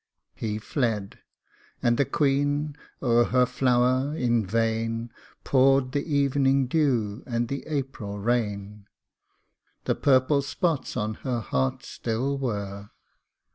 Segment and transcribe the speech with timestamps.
[0.33, 1.19] He fled
[1.83, 5.11] and the queen o'er her flower in vain
[5.43, 8.87] Poured the evening dew and the April rain,
[9.85, 12.89] The purple spots on her heart still were.